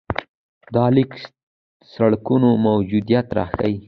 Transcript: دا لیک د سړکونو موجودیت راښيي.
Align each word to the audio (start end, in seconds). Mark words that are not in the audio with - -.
دا 0.75 0.85
لیک 0.95 1.11
د 1.23 1.23
سړکونو 1.93 2.49
موجودیت 2.67 3.27
راښيي. 3.37 3.75